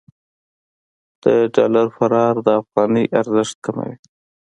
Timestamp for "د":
1.23-1.25, 2.45-2.47